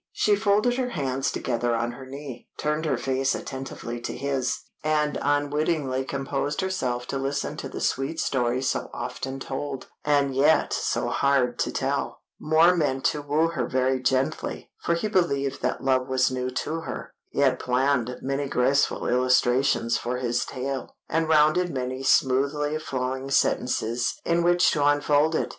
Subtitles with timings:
[0.13, 5.15] She folded her hands together on her knee, turned her face attentively to his, and
[5.21, 11.09] unwittingly composed herself to listen to the sweet story so often told, and yet so
[11.09, 12.23] hard to tell.
[12.39, 16.79] Moor meant to woo her very gently, for he believed that love was new to
[16.81, 17.13] her.
[17.29, 24.15] He had planned many graceful illustrations for his tale, and rounded many smoothly flowing sentences
[24.25, 25.49] in which to unfold it.